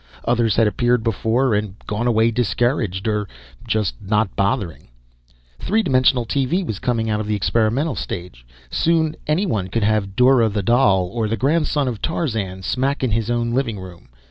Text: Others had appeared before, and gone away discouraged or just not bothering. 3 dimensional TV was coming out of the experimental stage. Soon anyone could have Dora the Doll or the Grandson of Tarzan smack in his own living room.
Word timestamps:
Others 0.25 0.55
had 0.55 0.65
appeared 0.65 1.03
before, 1.03 1.53
and 1.53 1.75
gone 1.85 2.07
away 2.07 2.31
discouraged 2.31 3.07
or 3.07 3.27
just 3.67 3.93
not 4.01 4.35
bothering. 4.35 4.87
3 5.59 5.83
dimensional 5.83 6.25
TV 6.25 6.65
was 6.65 6.79
coming 6.79 7.07
out 7.07 7.19
of 7.19 7.27
the 7.27 7.35
experimental 7.35 7.93
stage. 7.93 8.43
Soon 8.71 9.15
anyone 9.27 9.67
could 9.67 9.83
have 9.83 10.15
Dora 10.15 10.49
the 10.49 10.63
Doll 10.63 11.05
or 11.13 11.27
the 11.27 11.37
Grandson 11.37 11.87
of 11.87 12.01
Tarzan 12.01 12.63
smack 12.63 13.03
in 13.03 13.11
his 13.11 13.29
own 13.29 13.51
living 13.51 13.79
room. 13.79 14.07